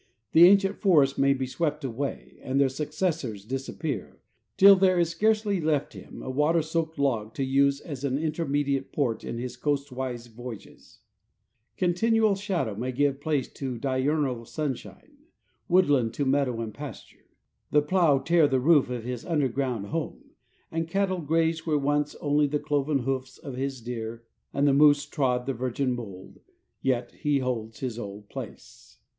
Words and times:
The 0.31 0.47
ancient 0.47 0.77
forests 0.77 1.19
may 1.19 1.35
be 1.35 1.45
swept 1.45 1.83
away 1.83 2.39
and 2.41 2.59
their 2.59 2.69
successors 2.69 3.45
disappear, 3.45 4.19
till 4.57 4.75
there 4.75 4.97
is 4.97 5.09
scarcely 5.09 5.61
left 5.61 5.93
him 5.93 6.23
a 6.23 6.31
watersoaked 6.31 6.97
log 6.97 7.35
to 7.35 7.43
use 7.43 7.79
as 7.79 8.03
an 8.03 8.17
intermediate 8.17 8.91
port 8.91 9.23
in 9.23 9.37
his 9.37 9.55
coastwise 9.55 10.25
voyages; 10.25 11.01
continual 11.77 12.33
shadow 12.33 12.73
may 12.75 12.91
give 12.91 13.21
place 13.21 13.47
to 13.49 13.77
diurnal 13.77 14.43
sunshine, 14.43 15.17
woodland 15.69 16.15
to 16.15 16.25
meadow 16.25 16.61
and 16.61 16.73
pasture, 16.73 17.29
the 17.69 17.83
plough 17.83 18.17
tear 18.17 18.47
the 18.47 18.59
roof 18.59 18.89
of 18.89 19.03
his 19.03 19.23
underground 19.23 19.85
home, 19.85 20.31
and 20.71 20.87
cattle 20.87 21.19
graze 21.21 21.67
where 21.67 21.77
once 21.77 22.15
only 22.15 22.47
the 22.47 22.57
cloven 22.57 23.03
hoofs 23.03 23.37
of 23.37 23.55
the 23.55 23.81
deer 23.85 24.23
and 24.51 24.67
the 24.67 24.73
moose 24.73 25.05
trod 25.05 25.45
the 25.45 25.53
virgin 25.53 25.93
mould, 25.93 26.39
yet 26.81 27.11
he 27.11 27.37
holds 27.37 27.81
his 27.81 27.99
old 27.99 28.29
place. 28.29 28.97